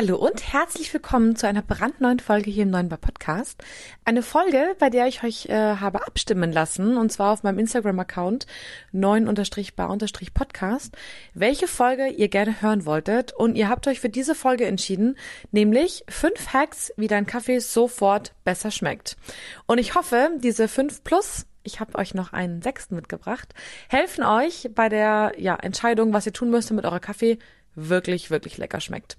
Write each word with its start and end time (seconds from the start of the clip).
Hallo 0.00 0.14
und 0.14 0.52
herzlich 0.52 0.94
willkommen 0.94 1.34
zu 1.34 1.48
einer 1.48 1.60
brandneuen 1.60 2.20
Folge 2.20 2.52
hier 2.52 2.62
im 2.62 2.70
Neuen 2.70 2.88
Bar 2.88 3.00
Podcast. 3.00 3.60
Eine 4.04 4.22
Folge, 4.22 4.76
bei 4.78 4.90
der 4.90 5.08
ich 5.08 5.24
euch 5.24 5.46
äh, 5.46 5.54
habe 5.54 6.06
abstimmen 6.06 6.52
lassen, 6.52 6.96
und 6.96 7.10
zwar 7.10 7.32
auf 7.32 7.42
meinem 7.42 7.58
Instagram-Account 7.58 8.46
9-bar-podcast, 8.94 10.96
welche 11.34 11.66
Folge 11.66 12.06
ihr 12.10 12.28
gerne 12.28 12.62
hören 12.62 12.86
wolltet. 12.86 13.32
Und 13.32 13.56
ihr 13.56 13.68
habt 13.68 13.88
euch 13.88 13.98
für 13.98 14.08
diese 14.08 14.36
Folge 14.36 14.66
entschieden, 14.66 15.18
nämlich 15.50 16.04
fünf 16.08 16.52
Hacks, 16.52 16.92
wie 16.96 17.08
dein 17.08 17.26
Kaffee 17.26 17.58
sofort 17.58 18.34
besser 18.44 18.70
schmeckt. 18.70 19.16
Und 19.66 19.78
ich 19.78 19.96
hoffe, 19.96 20.30
diese 20.36 20.68
fünf 20.68 21.02
plus 21.02 21.44
ich 21.64 21.80
habe 21.80 21.98
euch 21.98 22.14
noch 22.14 22.32
einen 22.32 22.62
sechsten 22.62 22.94
mitgebracht, 22.94 23.52
helfen 23.88 24.22
euch 24.22 24.70
bei 24.76 24.88
der 24.88 25.32
ja, 25.38 25.56
Entscheidung, 25.56 26.12
was 26.12 26.24
ihr 26.24 26.32
tun 26.32 26.50
müsst, 26.50 26.70
damit 26.70 26.84
euer 26.84 27.00
Kaffee 27.00 27.40
wirklich, 27.74 28.30
wirklich 28.30 28.58
lecker 28.58 28.80
schmeckt. 28.80 29.18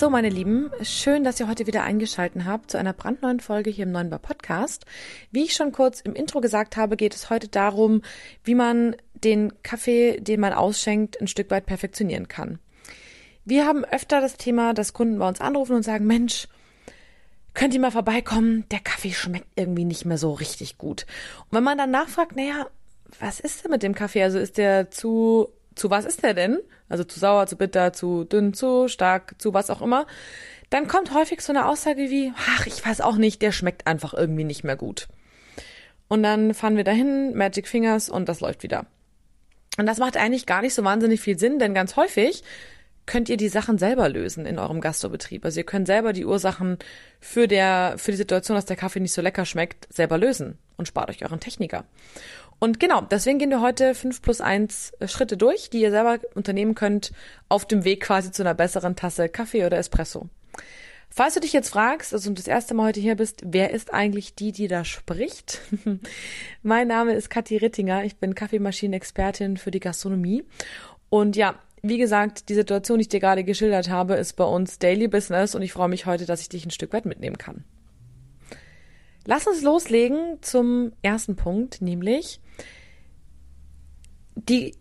So, 0.00 0.08
meine 0.08 0.30
Lieben, 0.30 0.70
schön, 0.80 1.24
dass 1.24 1.38
ihr 1.40 1.46
heute 1.46 1.66
wieder 1.66 1.82
eingeschalten 1.82 2.46
habt 2.46 2.70
zu 2.70 2.78
einer 2.78 2.94
brandneuen 2.94 3.38
Folge 3.38 3.68
hier 3.68 3.84
im 3.84 3.92
Neuen 3.92 4.08
Bar 4.08 4.18
Podcast. 4.18 4.86
Wie 5.30 5.44
ich 5.44 5.52
schon 5.52 5.72
kurz 5.72 6.00
im 6.00 6.14
Intro 6.14 6.40
gesagt 6.40 6.78
habe, 6.78 6.96
geht 6.96 7.14
es 7.14 7.28
heute 7.28 7.48
darum, 7.48 8.00
wie 8.42 8.54
man 8.54 8.96
den 9.12 9.52
Kaffee, 9.62 10.18
den 10.18 10.40
man 10.40 10.54
ausschenkt, 10.54 11.20
ein 11.20 11.26
Stück 11.26 11.50
weit 11.50 11.66
perfektionieren 11.66 12.28
kann. 12.28 12.60
Wir 13.44 13.66
haben 13.66 13.84
öfter 13.84 14.22
das 14.22 14.38
Thema, 14.38 14.72
dass 14.72 14.94
Kunden 14.94 15.18
bei 15.18 15.28
uns 15.28 15.42
anrufen 15.42 15.76
und 15.76 15.82
sagen, 15.82 16.06
Mensch, 16.06 16.48
könnt 17.52 17.74
ihr 17.74 17.80
mal 17.80 17.90
vorbeikommen? 17.90 18.64
Der 18.70 18.80
Kaffee 18.80 19.12
schmeckt 19.12 19.48
irgendwie 19.54 19.84
nicht 19.84 20.06
mehr 20.06 20.16
so 20.16 20.32
richtig 20.32 20.78
gut. 20.78 21.04
Und 21.50 21.56
wenn 21.58 21.64
man 21.64 21.76
dann 21.76 21.90
nachfragt, 21.90 22.36
naja, 22.36 22.68
was 23.18 23.38
ist 23.38 23.64
denn 23.64 23.70
mit 23.70 23.82
dem 23.82 23.94
Kaffee? 23.94 24.22
Also 24.22 24.38
ist 24.38 24.56
der 24.56 24.90
zu 24.90 25.50
zu 25.74 25.90
was 25.90 26.04
ist 26.04 26.22
der 26.22 26.34
denn? 26.34 26.58
Also 26.88 27.04
zu 27.04 27.18
sauer, 27.18 27.46
zu 27.46 27.56
bitter, 27.56 27.92
zu 27.92 28.24
dünn, 28.24 28.54
zu 28.54 28.88
stark, 28.88 29.34
zu 29.38 29.54
was 29.54 29.70
auch 29.70 29.82
immer. 29.82 30.06
Dann 30.70 30.88
kommt 30.88 31.14
häufig 31.14 31.40
so 31.40 31.52
eine 31.52 31.66
Aussage 31.66 32.10
wie, 32.10 32.32
ach, 32.36 32.66
ich 32.66 32.84
weiß 32.84 33.00
auch 33.00 33.16
nicht, 33.16 33.42
der 33.42 33.52
schmeckt 33.52 33.86
einfach 33.86 34.14
irgendwie 34.14 34.44
nicht 34.44 34.64
mehr 34.64 34.76
gut. 34.76 35.08
Und 36.08 36.22
dann 36.22 36.54
fahren 36.54 36.76
wir 36.76 36.84
dahin, 36.84 37.36
Magic 37.36 37.68
Fingers 37.68 38.08
und 38.08 38.28
das 38.28 38.40
läuft 38.40 38.62
wieder. 38.62 38.86
Und 39.78 39.86
das 39.86 39.98
macht 39.98 40.16
eigentlich 40.16 40.46
gar 40.46 40.62
nicht 40.62 40.74
so 40.74 40.84
wahnsinnig 40.84 41.20
viel 41.20 41.38
Sinn, 41.38 41.58
denn 41.58 41.74
ganz 41.74 41.96
häufig 41.96 42.42
könnt 43.06 43.28
ihr 43.28 43.36
die 43.36 43.48
Sachen 43.48 43.78
selber 43.78 44.08
lösen 44.08 44.46
in 44.46 44.58
eurem 44.58 44.80
Gastrobetrieb. 44.80 45.44
Also 45.44 45.60
ihr 45.60 45.66
könnt 45.66 45.86
selber 45.86 46.12
die 46.12 46.24
Ursachen 46.24 46.78
für 47.18 47.48
der, 47.48 47.94
für 47.96 48.12
die 48.12 48.16
Situation, 48.16 48.54
dass 48.54 48.66
der 48.66 48.76
Kaffee 48.76 49.00
nicht 49.00 49.12
so 49.12 49.22
lecker 49.22 49.44
schmeckt, 49.44 49.92
selber 49.92 50.18
lösen 50.18 50.58
und 50.76 50.86
spart 50.86 51.10
euch 51.10 51.24
euren 51.24 51.40
Techniker. 51.40 51.84
Und 52.60 52.78
genau, 52.78 53.00
deswegen 53.00 53.38
gehen 53.38 53.50
wir 53.50 53.62
heute 53.62 53.94
fünf 53.94 54.20
plus 54.20 54.40
eins 54.40 54.92
äh, 55.00 55.08
Schritte 55.08 55.36
durch, 55.36 55.70
die 55.70 55.80
ihr 55.80 55.90
selber 55.90 56.18
unternehmen 56.34 56.74
könnt 56.74 57.10
auf 57.48 57.64
dem 57.64 57.84
Weg 57.84 58.02
quasi 58.02 58.30
zu 58.30 58.42
einer 58.42 58.54
besseren 58.54 58.94
Tasse 58.94 59.28
Kaffee 59.30 59.64
oder 59.64 59.78
Espresso. 59.78 60.28
Falls 61.08 61.34
du 61.34 61.40
dich 61.40 61.52
jetzt 61.52 61.70
fragst, 61.70 62.12
also 62.12 62.30
das 62.30 62.46
erste 62.46 62.74
Mal 62.74 62.88
heute 62.88 63.00
hier 63.00 63.16
bist, 63.16 63.42
wer 63.44 63.70
ist 63.70 63.92
eigentlich 63.92 64.34
die, 64.36 64.52
die 64.52 64.68
da 64.68 64.84
spricht? 64.84 65.60
mein 66.62 66.86
Name 66.86 67.14
ist 67.14 67.30
Kathi 67.30 67.56
Rittinger, 67.56 68.04
ich 68.04 68.16
bin 68.16 68.36
Kaffeemaschinenexpertin 68.36 69.56
für 69.56 69.72
die 69.72 69.80
Gastronomie. 69.80 70.44
Und 71.08 71.34
ja, 71.34 71.56
wie 71.82 71.98
gesagt, 71.98 72.48
die 72.50 72.54
Situation, 72.54 72.98
die 72.98 73.02
ich 73.02 73.08
dir 73.08 73.20
gerade 73.20 73.42
geschildert 73.42 73.88
habe, 73.88 74.14
ist 74.14 74.34
bei 74.34 74.44
uns 74.44 74.78
Daily 74.78 75.08
Business 75.08 75.54
und 75.54 75.62
ich 75.62 75.72
freue 75.72 75.88
mich 75.88 76.06
heute, 76.06 76.26
dass 76.26 76.42
ich 76.42 76.50
dich 76.50 76.64
ein 76.66 76.70
Stück 76.70 76.92
weit 76.92 77.06
mitnehmen 77.06 77.38
kann. 77.38 77.64
Lass 79.26 79.46
uns 79.46 79.62
loslegen 79.62 80.38
zum 80.40 80.92
ersten 81.02 81.36
Punkt, 81.36 81.82
nämlich 81.82 82.40
die, 84.34 84.74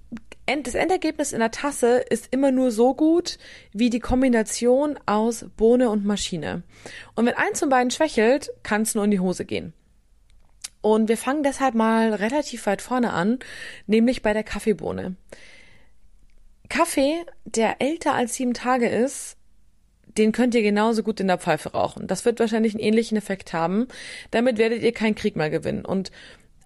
das 0.45 0.75
Endergebnis 0.75 1.33
in 1.33 1.39
der 1.39 1.51
Tasse 1.51 1.97
ist 2.09 2.29
immer 2.31 2.51
nur 2.51 2.71
so 2.71 2.93
gut 2.93 3.37
wie 3.73 3.89
die 3.89 3.99
Kombination 3.99 4.97
aus 5.05 5.45
Bohne 5.57 5.89
und 5.89 6.05
Maschine. 6.05 6.63
Und 7.15 7.25
wenn 7.25 7.35
eins 7.35 7.59
von 7.59 7.69
beiden 7.69 7.91
schwächelt, 7.91 8.51
kann 8.63 8.83
es 8.83 8.95
nur 8.95 9.03
in 9.03 9.11
die 9.11 9.19
Hose 9.19 9.45
gehen. 9.45 9.73
Und 10.81 11.09
wir 11.09 11.17
fangen 11.17 11.43
deshalb 11.43 11.75
mal 11.75 12.13
relativ 12.13 12.65
weit 12.65 12.81
vorne 12.81 13.11
an, 13.11 13.39
nämlich 13.85 14.21
bei 14.21 14.33
der 14.33 14.43
Kaffeebohne. 14.43 15.17
Kaffee, 16.69 17.25
der 17.45 17.81
älter 17.81 18.13
als 18.13 18.35
sieben 18.35 18.53
Tage 18.53 18.87
ist, 18.87 19.38
den 20.17 20.31
könnt 20.31 20.55
ihr 20.55 20.61
genauso 20.61 21.03
gut 21.03 21.19
in 21.19 21.27
der 21.27 21.37
Pfeife 21.37 21.71
rauchen. 21.71 22.07
Das 22.07 22.25
wird 22.25 22.39
wahrscheinlich 22.39 22.73
einen 22.73 22.83
ähnlichen 22.83 23.17
Effekt 23.17 23.53
haben. 23.53 23.87
Damit 24.31 24.57
werdet 24.57 24.81
ihr 24.81 24.91
keinen 24.91 25.15
Krieg 25.15 25.35
mehr 25.35 25.49
gewinnen. 25.49 25.85
Und 25.85 26.11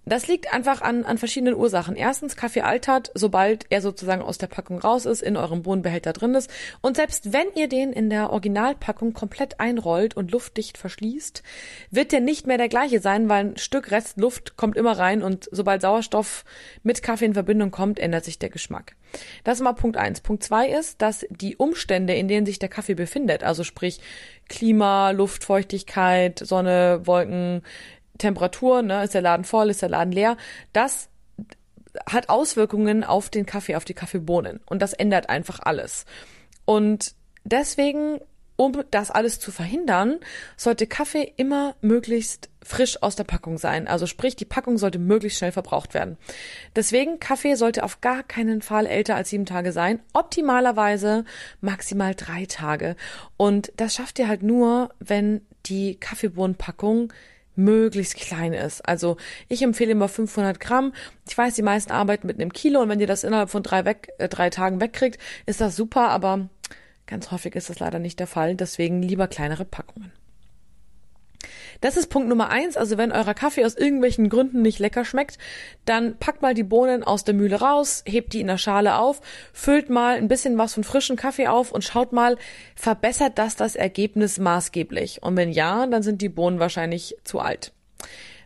das 0.06 0.28
liegt 0.28 0.54
einfach 0.54 0.82
an, 0.82 1.06
an 1.06 1.18
verschiedenen 1.18 1.56
Ursachen. 1.56 1.96
Erstens, 1.96 2.36
Kaffee 2.36 2.62
altert, 2.62 3.12
sobald 3.14 3.66
er 3.70 3.82
sozusagen 3.82 4.22
aus 4.22 4.38
der 4.38 4.48
Packung 4.48 4.80
raus 4.80 5.06
ist, 5.06 5.22
in 5.22 5.38
eurem 5.38 5.64
Bohnenbehälter 5.64 6.14
drin 6.14 6.36
ist. 6.36 6.50
Und 6.82 6.98
selbst 6.98 7.32
wenn 7.32 7.48
ihr 7.56 7.68
den 7.70 7.94
in 7.94 8.10
der 8.10 8.32
Originalpackung 8.32 9.14
komplett 9.14 9.60
einrollt 9.60 10.16
und 10.16 10.32
luftdicht 10.32 10.78
verschließt, 10.78 11.44
wird 11.92 12.12
der 12.12 12.20
nicht 12.20 12.48
mehr 12.48 12.58
der 12.58 12.70
gleiche 12.70 13.00
sein, 13.00 13.30
weil 13.30 13.46
ein 13.46 13.58
Stück 13.58 13.92
Rest 13.92 14.18
Luft 14.18 14.58
kommt 14.58 14.76
immer 14.76 14.98
rein 14.98 15.24
und 15.24 15.48
sobald 15.52 15.82
Sauerstoff 15.82 16.44
mit 16.84 17.02
Kaffee 17.02 17.26
in 17.26 17.34
Verbindung 17.34 17.72
kommt, 17.72 18.00
ändert 18.00 18.26
sich 18.26 18.40
der 18.40 18.50
Geschmack. 18.50 18.96
Das 19.44 19.60
ist 19.60 19.64
mal 19.64 19.74
Punkt 19.74 19.96
eins. 19.96 20.22
Punkt 20.22 20.44
zwei 20.44 20.68
ist, 20.68 21.02
dass 21.02 21.26
die 21.30 21.56
Umstände, 21.56 22.14
in 22.14 22.28
denen 22.28 22.46
sich 22.46 22.60
der 22.60 22.70
Kaffee 22.70 22.96
befindet, 22.96 23.44
also 23.44 23.64
sprich 23.64 24.02
Klima, 24.50 25.12
Luftfeuchtigkeit, 25.12 26.40
Sonne, 26.40 27.02
Wolken, 27.06 27.62
Temperatur, 28.18 28.82
ne, 28.82 29.04
ist 29.04 29.14
der 29.14 29.22
Laden 29.22 29.46
voll, 29.46 29.70
ist 29.70 29.82
der 29.82 29.90
Laden 29.90 30.12
leer, 30.12 30.38
das 30.72 31.10
hat 32.10 32.30
Auswirkungen 32.30 33.04
auf 33.04 33.30
den 33.30 33.46
Kaffee, 33.46 33.76
auf 33.76 33.86
die 33.86 33.94
Kaffeebohnen. 33.94 34.60
Und 34.66 34.82
das 34.82 34.94
ändert 34.94 35.30
einfach 35.30 35.60
alles. 35.62 36.06
Und 36.66 37.14
deswegen, 37.44 38.20
um 38.56 38.84
das 38.92 39.12
alles 39.12 39.40
zu 39.40 39.52
verhindern, 39.52 40.20
sollte 40.58 40.88
Kaffee 40.88 41.34
immer 41.38 41.76
möglichst 41.82 42.50
frisch 42.64 43.02
aus 43.04 43.16
der 43.16 43.26
Packung 43.26 43.58
sein. 43.58 43.88
Also 43.88 44.08
sprich, 44.08 44.36
die 44.36 44.46
Packung 44.46 44.78
sollte 44.78 45.00
möglichst 45.00 45.40
schnell 45.40 45.52
verbraucht 45.52 45.94
werden. 45.94 46.18
Deswegen, 46.76 47.20
Kaffee 47.20 47.56
sollte 47.56 47.84
auf 47.84 48.02
gar 48.02 48.24
keinen 48.24 48.62
Fall 48.62 48.86
älter 48.86 49.16
als 49.16 49.30
sieben 49.30 49.46
Tage 49.46 49.72
sein. 49.72 50.00
Optimalerweise 50.14 51.26
maximal 51.62 52.16
drei 52.16 52.46
Tage. 52.46 52.96
Und 53.38 53.72
das 53.78 53.96
schafft 53.96 54.18
ihr 54.20 54.28
halt 54.28 54.44
nur, 54.44 54.90
wenn 55.00 55.46
die 55.66 55.96
Kaffeebohnenpackung 55.96 57.12
möglichst 57.56 58.16
klein 58.16 58.54
ist. 58.54 58.82
Also 58.88 59.18
ich 59.50 59.62
empfehle 59.62 59.92
immer 59.92 60.08
500 60.08 60.60
Gramm. 60.60 60.94
Ich 61.28 61.38
weiß, 61.38 61.56
die 61.56 61.62
meisten 61.62 61.92
arbeiten 61.92 62.28
mit 62.28 62.40
einem 62.40 62.54
Kilo 62.54 62.82
und 62.82 62.90
wenn 62.90 63.00
ihr 63.00 63.08
das 63.08 63.24
innerhalb 63.24 63.50
von 63.50 63.64
drei, 63.64 63.86
weg, 63.86 64.10
äh, 64.18 64.30
drei 64.30 64.50
Tagen 64.50 64.82
wegkriegt, 64.82 65.20
ist 65.46 65.62
das 65.62 65.76
super, 65.76 66.10
aber 66.10 66.50
ganz 67.06 67.32
häufig 67.32 67.56
ist 67.56 67.70
das 67.70 67.80
leider 67.80 68.00
nicht 68.00 68.20
der 68.20 68.28
Fall. 68.28 68.56
Deswegen 68.56 69.02
lieber 69.02 69.28
kleinere 69.28 69.66
Packungen. 69.66 70.12
Das 71.82 71.98
ist 71.98 72.08
Punkt 72.08 72.30
Nummer 72.30 72.50
eins. 72.50 72.78
Also 72.78 72.98
wenn 72.98 73.12
euer 73.12 73.34
Kaffee 73.34 73.66
aus 73.66 73.76
irgendwelchen 73.76 74.30
Gründen 74.30 74.62
nicht 74.62 74.80
lecker 74.80 75.06
schmeckt, 75.06 75.38
dann 75.86 76.18
packt 76.18 76.42
mal 76.42 76.54
die 76.54 76.64
Bohnen 76.64 77.04
aus 77.04 77.24
der 77.24 77.34
Mühle 77.34 77.60
raus, 77.60 78.04
hebt 78.06 78.34
die 78.34 78.42
in 78.42 78.48
der 78.48 78.58
Schale 78.58 78.98
auf, 78.98 79.22
füllt 79.54 79.90
mal 79.90 80.18
ein 80.18 80.28
bisschen 80.28 80.58
was 80.58 80.74
von 80.74 80.84
frischen 80.84 81.16
Kaffee 81.16 81.48
auf 81.48 81.72
und 81.72 81.84
schaut 81.84 82.14
mal, 82.14 82.38
verbessert 82.76 83.38
das 83.38 83.56
das 83.56 83.76
Ergebnis 83.76 84.40
maßgeblich? 84.40 85.24
Und 85.24 85.38
wenn 85.38 85.52
ja, 85.52 85.86
dann 85.88 86.04
sind 86.04 86.22
die 86.22 86.30
Bohnen 86.30 86.60
wahrscheinlich 86.60 87.16
zu 87.24 87.40
alt. 87.40 87.74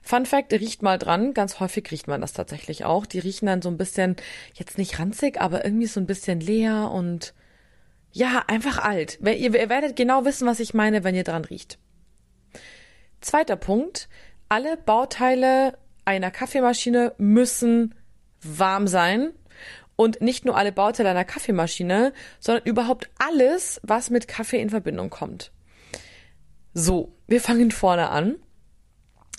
Fun 0.02 0.26
Fact, 0.26 0.54
riecht 0.54 0.84
mal 0.84 0.98
dran. 0.98 1.34
Ganz 1.34 1.60
häufig 1.60 1.92
riecht 1.92 2.08
man 2.08 2.22
das 2.22 2.32
tatsächlich 2.32 2.86
auch. 2.86 3.06
Die 3.06 3.20
riechen 3.20 3.46
dann 3.46 3.62
so 3.62 3.70
ein 3.70 3.78
bisschen, 3.78 4.16
jetzt 4.54 4.78
nicht 4.78 5.00
ranzig, 5.00 5.42
aber 5.42 5.66
irgendwie 5.66 5.88
so 5.88 6.00
ein 6.00 6.06
bisschen 6.06 6.40
leer 6.40 6.92
und 6.94 7.34
ja, 8.14 8.44
einfach 8.48 8.80
alt. 8.80 9.20
Ihr 9.22 9.54
werdet 9.54 9.98
genau 9.98 10.24
wissen, 10.24 10.48
was 10.48 10.62
ich 10.62 10.74
meine, 10.74 11.04
wenn 11.04 11.14
ihr 11.14 11.26
dran 11.26 11.44
riecht. 11.44 11.78
Zweiter 13.22 13.56
Punkt. 13.56 14.10
Alle 14.50 14.78
Bauteile 14.78 15.78
einer 16.06 16.32
Kaffeemaschine 16.32 17.14
müssen 17.18 17.96
warm 18.42 18.88
sein. 18.88 19.34
Und 19.96 20.22
nicht 20.22 20.46
nur 20.46 20.56
alle 20.56 20.72
Bauteile 20.72 21.10
einer 21.10 21.26
Kaffeemaschine, 21.26 22.14
sondern 22.40 22.66
überhaupt 22.66 23.10
alles, 23.18 23.82
was 23.84 24.12
mit 24.12 24.28
Kaffee 24.28 24.62
in 24.62 24.70
Verbindung 24.70 25.10
kommt. 25.10 25.52
So, 26.74 27.12
wir 27.28 27.42
fangen 27.42 27.72
vorne 27.72 28.10
an. 28.10 28.36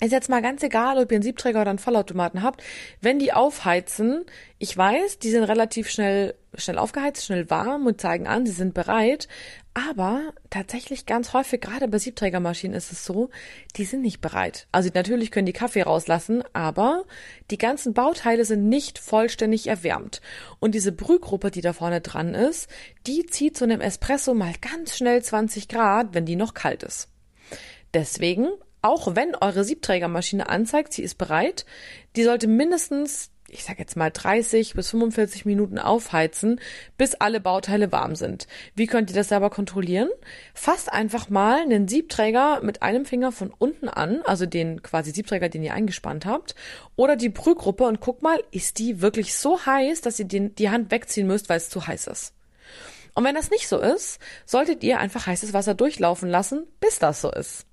Ist 0.01 0.11
jetzt 0.11 0.29
mal 0.29 0.41
ganz 0.41 0.63
egal, 0.63 0.97
ob 0.97 1.11
ihr 1.11 1.17
einen 1.17 1.23
Siebträger 1.23 1.61
oder 1.61 1.71
einen 1.71 1.79
Vollautomaten 1.79 2.41
habt, 2.41 2.63
wenn 3.01 3.19
die 3.19 3.33
aufheizen, 3.33 4.25
ich 4.57 4.75
weiß, 4.75 5.19
die 5.19 5.29
sind 5.29 5.43
relativ 5.43 5.89
schnell, 5.89 6.35
schnell 6.53 6.77
aufgeheizt, 6.77 7.25
schnell 7.25 7.49
warm 7.49 7.85
und 7.85 7.99
zeigen 7.99 8.27
an, 8.27 8.45
sie 8.45 8.53
sind 8.53 8.73
bereit, 8.73 9.27
aber 9.73 10.33
tatsächlich 10.49 11.05
ganz 11.05 11.33
häufig, 11.33 11.61
gerade 11.61 11.87
bei 11.87 11.99
Siebträgermaschinen 11.99 12.75
ist 12.75 12.91
es 12.91 13.05
so, 13.05 13.29
die 13.75 13.85
sind 13.85 14.01
nicht 14.01 14.21
bereit. 14.21 14.67
Also 14.71 14.89
natürlich 14.93 15.31
können 15.31 15.45
die 15.45 15.53
Kaffee 15.53 15.83
rauslassen, 15.83 16.43
aber 16.53 17.05
die 17.51 17.57
ganzen 17.57 17.93
Bauteile 17.93 18.45
sind 18.45 18.67
nicht 18.67 18.99
vollständig 18.99 19.67
erwärmt. 19.67 20.21
Und 20.59 20.75
diese 20.75 20.91
Brühgruppe, 20.91 21.51
die 21.51 21.61
da 21.61 21.73
vorne 21.73 22.01
dran 22.01 22.33
ist, 22.33 22.69
die 23.05 23.25
zieht 23.25 23.57
so 23.57 23.65
einem 23.65 23.81
Espresso 23.81 24.33
mal 24.33 24.53
ganz 24.61 24.97
schnell 24.97 25.21
20 25.21 25.67
Grad, 25.67 26.13
wenn 26.13 26.25
die 26.25 26.35
noch 26.35 26.53
kalt 26.53 26.83
ist. 26.83 27.09
Deswegen 27.93 28.49
auch 28.81 29.15
wenn 29.15 29.35
eure 29.35 29.63
Siebträgermaschine 29.63 30.49
anzeigt, 30.49 30.93
sie 30.93 31.03
ist 31.03 31.17
bereit, 31.17 31.65
die 32.15 32.23
sollte 32.23 32.47
mindestens, 32.47 33.31
ich 33.49 33.63
sag 33.63 33.79
jetzt 33.79 33.97
mal 33.97 34.09
30 34.11 34.73
bis 34.73 34.91
45 34.91 35.45
Minuten 35.45 35.79
aufheizen, 35.79 36.61
bis 36.97 37.15
alle 37.15 37.41
Bauteile 37.41 37.91
warm 37.91 38.15
sind. 38.15 38.47
Wie 38.75 38.87
könnt 38.87 39.09
ihr 39.09 39.15
das 39.15 39.29
selber 39.29 39.49
kontrollieren? 39.49 40.09
Fasst 40.53 40.91
einfach 40.91 41.29
mal 41.29 41.61
einen 41.61 41.87
Siebträger 41.87 42.61
mit 42.63 42.81
einem 42.81 43.05
Finger 43.05 43.31
von 43.31 43.53
unten 43.57 43.89
an, 43.89 44.21
also 44.23 44.45
den 44.45 44.81
quasi 44.81 45.11
Siebträger, 45.11 45.49
den 45.49 45.63
ihr 45.63 45.73
eingespannt 45.73 46.25
habt, 46.25 46.55
oder 46.95 47.15
die 47.15 47.29
Brühgruppe 47.29 47.85
und 47.85 47.99
guckt 47.99 48.21
mal, 48.21 48.41
ist 48.51 48.79
die 48.79 49.01
wirklich 49.01 49.35
so 49.35 49.65
heiß, 49.65 50.01
dass 50.01 50.19
ihr 50.19 50.25
den, 50.25 50.55
die 50.55 50.69
Hand 50.69 50.91
wegziehen 50.91 51.27
müsst, 51.27 51.49
weil 51.49 51.57
es 51.57 51.69
zu 51.69 51.85
heiß 51.85 52.07
ist. 52.07 52.33
Und 53.15 53.25
wenn 53.25 53.35
das 53.35 53.49
nicht 53.51 53.67
so 53.67 53.79
ist, 53.79 54.19
solltet 54.45 54.83
ihr 54.83 54.99
einfach 54.99 55.27
heißes 55.27 55.51
Wasser 55.51 55.73
durchlaufen 55.73 56.29
lassen, 56.29 56.65
bis 56.79 56.99
das 56.99 57.19
so 57.19 57.31
ist. 57.31 57.65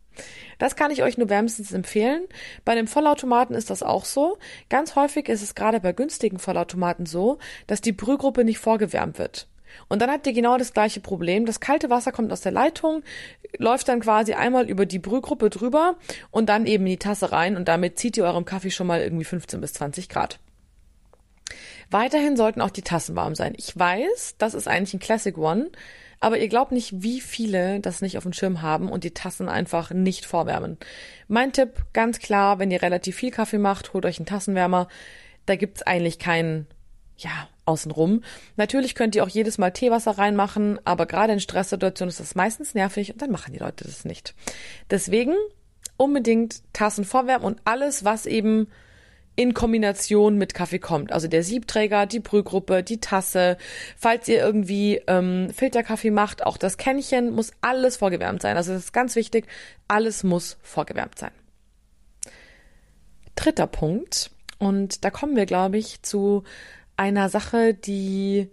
Das 0.58 0.76
kann 0.76 0.90
ich 0.90 1.02
euch 1.02 1.18
nur 1.18 1.28
wärmstens 1.28 1.72
empfehlen. 1.72 2.24
Bei 2.64 2.74
dem 2.74 2.86
Vollautomaten 2.86 3.54
ist 3.54 3.70
das 3.70 3.82
auch 3.82 4.04
so. 4.04 4.38
Ganz 4.68 4.96
häufig 4.96 5.28
ist 5.28 5.42
es 5.42 5.54
gerade 5.54 5.80
bei 5.80 5.92
günstigen 5.92 6.38
Vollautomaten 6.38 7.06
so, 7.06 7.38
dass 7.66 7.80
die 7.80 7.92
Brühgruppe 7.92 8.44
nicht 8.44 8.58
vorgewärmt 8.58 9.18
wird. 9.18 9.48
Und 9.88 10.00
dann 10.00 10.10
habt 10.10 10.26
ihr 10.26 10.32
genau 10.32 10.56
das 10.56 10.72
gleiche 10.72 11.00
Problem. 11.00 11.46
Das 11.46 11.60
kalte 11.60 11.90
Wasser 11.90 12.12
kommt 12.12 12.32
aus 12.32 12.40
der 12.40 12.52
Leitung, 12.52 13.02
läuft 13.58 13.88
dann 13.88 14.00
quasi 14.00 14.34
einmal 14.34 14.68
über 14.68 14.86
die 14.86 14.98
Brühgruppe 14.98 15.50
drüber 15.50 15.96
und 16.30 16.48
dann 16.48 16.66
eben 16.66 16.86
in 16.86 16.92
die 16.92 16.98
Tasse 16.98 17.32
rein 17.32 17.56
und 17.56 17.68
damit 17.68 17.98
zieht 17.98 18.16
ihr 18.16 18.24
eurem 18.24 18.44
Kaffee 18.44 18.70
schon 18.70 18.86
mal 18.86 19.00
irgendwie 19.00 19.24
15 19.24 19.60
bis 19.60 19.74
20 19.74 20.08
Grad. 20.08 20.38
Weiterhin 21.90 22.36
sollten 22.36 22.60
auch 22.60 22.70
die 22.70 22.82
Tassen 22.82 23.14
warm 23.14 23.34
sein. 23.34 23.54
Ich 23.56 23.78
weiß, 23.78 24.36
das 24.38 24.54
ist 24.54 24.66
eigentlich 24.66 24.94
ein 24.94 25.00
Classic 25.00 25.36
One. 25.38 25.70
Aber 26.20 26.38
ihr 26.38 26.48
glaubt 26.48 26.72
nicht, 26.72 27.02
wie 27.02 27.20
viele 27.20 27.80
das 27.80 28.00
nicht 28.00 28.16
auf 28.16 28.24
dem 28.24 28.32
Schirm 28.32 28.62
haben 28.62 28.88
und 28.88 29.04
die 29.04 29.12
Tassen 29.12 29.48
einfach 29.48 29.90
nicht 29.90 30.24
vorwärmen. 30.24 30.78
Mein 31.28 31.52
Tipp, 31.52 31.84
ganz 31.92 32.18
klar, 32.18 32.58
wenn 32.58 32.70
ihr 32.70 32.82
relativ 32.82 33.16
viel 33.16 33.30
Kaffee 33.30 33.58
macht, 33.58 33.92
holt 33.92 34.06
euch 34.06 34.18
einen 34.18 34.26
Tassenwärmer. 34.26 34.88
Da 35.44 35.56
gibt's 35.56 35.82
eigentlich 35.82 36.18
keinen, 36.18 36.66
ja, 37.18 37.48
außenrum. 37.66 38.22
Natürlich 38.56 38.94
könnt 38.94 39.14
ihr 39.14 39.24
auch 39.24 39.28
jedes 39.28 39.58
Mal 39.58 39.72
Teewasser 39.72 40.12
reinmachen, 40.12 40.78
aber 40.84 41.06
gerade 41.06 41.32
in 41.32 41.40
Stresssituationen 41.40 42.10
ist 42.10 42.20
das 42.20 42.34
meistens 42.34 42.74
nervig 42.74 43.12
und 43.12 43.20
dann 43.20 43.30
machen 43.30 43.52
die 43.52 43.58
Leute 43.58 43.84
das 43.84 44.04
nicht. 44.04 44.34
Deswegen 44.90 45.34
unbedingt 45.96 46.62
Tassen 46.72 47.04
vorwärmen 47.04 47.44
und 47.44 47.60
alles, 47.64 48.04
was 48.04 48.26
eben 48.26 48.68
in 49.36 49.52
Kombination 49.54 50.38
mit 50.38 50.54
Kaffee 50.54 50.78
kommt. 50.78 51.12
Also 51.12 51.28
der 51.28 51.42
Siebträger, 51.42 52.06
die 52.06 52.20
Brühgruppe, 52.20 52.82
die 52.82 53.00
Tasse. 53.00 53.58
Falls 53.96 54.26
ihr 54.28 54.38
irgendwie 54.38 55.02
ähm, 55.06 55.50
Filterkaffee 55.54 56.10
macht, 56.10 56.44
auch 56.44 56.56
das 56.56 56.78
Kännchen 56.78 57.30
muss 57.30 57.52
alles 57.60 57.98
vorgewärmt 57.98 58.42
sein. 58.42 58.56
Also 58.56 58.72
das 58.72 58.84
ist 58.84 58.92
ganz 58.92 59.14
wichtig, 59.14 59.46
alles 59.88 60.24
muss 60.24 60.56
vorgewärmt 60.62 61.18
sein. 61.18 61.32
Dritter 63.36 63.66
Punkt. 63.66 64.30
Und 64.58 65.04
da 65.04 65.10
kommen 65.10 65.36
wir, 65.36 65.44
glaube 65.44 65.76
ich, 65.76 66.00
zu 66.00 66.42
einer 66.96 67.28
Sache, 67.28 67.74
die, 67.74 68.48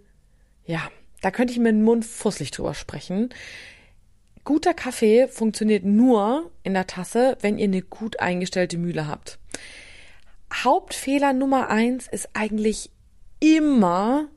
ja, 0.66 0.82
da 1.22 1.30
könnte 1.30 1.54
ich 1.54 1.58
mir 1.58 1.72
den 1.72 1.82
Mund 1.82 2.04
fusselig 2.04 2.50
drüber 2.50 2.74
sprechen. 2.74 3.30
Guter 4.44 4.74
Kaffee 4.74 5.26
funktioniert 5.28 5.86
nur 5.86 6.50
in 6.62 6.74
der 6.74 6.86
Tasse, 6.86 7.38
wenn 7.40 7.56
ihr 7.56 7.64
eine 7.64 7.80
gut 7.80 8.20
eingestellte 8.20 8.76
Mühle 8.76 9.08
habt. 9.08 9.38
Hauptfehler 10.62 11.32
Nummer 11.32 11.68
eins 11.68 12.06
ist 12.06 12.30
eigentlich 12.34 12.90
immer 13.40 14.28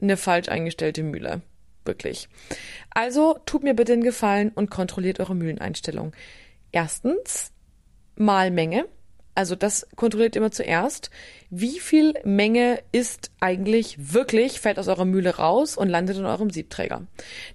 eine 0.00 0.16
falsch 0.16 0.48
eingestellte 0.48 1.02
Mühle. 1.02 1.42
Wirklich. 1.84 2.28
Also 2.90 3.38
tut 3.46 3.62
mir 3.62 3.74
bitte 3.74 3.92
den 3.92 4.04
Gefallen 4.04 4.50
und 4.50 4.70
kontrolliert 4.70 5.20
eure 5.20 5.34
Mühleneinstellung. 5.34 6.12
Erstens, 6.70 7.52
mal 8.16 8.50
Menge. 8.50 8.86
Also 9.34 9.56
das 9.56 9.86
kontrolliert 9.96 10.36
immer 10.36 10.50
zuerst. 10.50 11.10
Wie 11.48 11.80
viel 11.80 12.14
Menge 12.24 12.80
ist 12.92 13.30
eigentlich 13.40 14.12
wirklich, 14.12 14.60
fällt 14.60 14.78
aus 14.78 14.88
eurer 14.88 15.06
Mühle 15.06 15.36
raus 15.36 15.76
und 15.76 15.88
landet 15.88 16.18
in 16.18 16.26
eurem 16.26 16.50
Siebträger? 16.50 17.06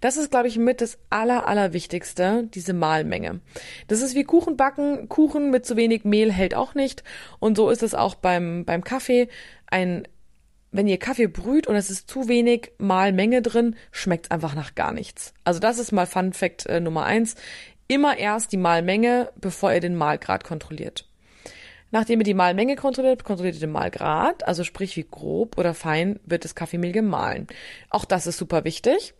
Das 0.01 0.17
ist, 0.17 0.31
glaube 0.31 0.47
ich, 0.47 0.57
mit 0.57 0.81
das 0.81 0.97
aller, 1.09 1.47
allerwichtigste, 1.47 2.49
diese 2.53 2.73
Mahlmenge. 2.73 3.41
Das 3.87 4.01
ist 4.01 4.15
wie 4.15 4.23
Kuchen 4.23 4.57
backen. 4.57 5.07
Kuchen 5.07 5.51
mit 5.51 5.65
zu 5.65 5.77
wenig 5.77 6.03
Mehl 6.03 6.31
hält 6.31 6.55
auch 6.55 6.73
nicht. 6.73 7.03
Und 7.39 7.57
so 7.57 7.69
ist 7.69 7.83
es 7.83 7.93
auch 7.93 8.15
beim, 8.15 8.65
beim 8.65 8.83
Kaffee. 8.83 9.29
Ein 9.67 10.07
wenn 10.71 10.87
ihr 10.87 10.99
Kaffee 10.99 11.27
brüht 11.27 11.65
und 11.65 11.75
es 11.75 11.89
ist 11.89 12.09
zu 12.09 12.27
wenig 12.27 12.71
Mahlmenge 12.77 13.41
drin, 13.41 13.75
schmeckt 13.91 14.31
einfach 14.31 14.53
nach 14.53 14.75
gar 14.75 14.91
nichts. 14.91 15.33
Also 15.43 15.59
das 15.59 15.79
ist 15.79 15.91
mal 15.91 16.05
Fun 16.05 16.33
Fact 16.33 16.65
äh, 16.65 16.79
Nummer 16.79 17.05
eins. 17.05 17.35
Immer 17.87 18.17
erst 18.17 18.51
die 18.51 18.57
Mahlmenge, 18.57 19.31
bevor 19.37 19.73
ihr 19.73 19.79
den 19.79 19.95
Mahlgrad 19.95 20.43
kontrolliert. 20.43 21.06
Nachdem 21.91 22.19
ihr 22.19 22.25
die 22.25 22.33
Mahlmenge 22.33 22.75
kontrolliert, 22.75 23.23
kontrolliert 23.23 23.55
ihr 23.55 23.61
den 23.61 23.71
Mahlgrad, 23.71 24.47
also 24.47 24.63
sprich 24.63 24.97
wie 24.97 25.07
grob 25.09 25.57
oder 25.57 25.73
fein 25.73 26.19
wird 26.25 26.43
das 26.43 26.55
Kaffeemehl 26.55 26.91
gemahlen. 26.91 27.47
Auch 27.89 28.05
das 28.05 28.27
ist 28.27 28.37
super 28.37 28.63
wichtig. 28.65 29.13